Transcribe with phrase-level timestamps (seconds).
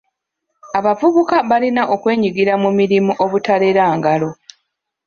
[0.77, 4.29] Abavubuka balina okwenyigira mu mirimu obutalera ngalo.